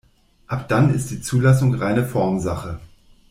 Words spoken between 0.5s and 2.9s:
dann ist die Zulassung reine Formsache.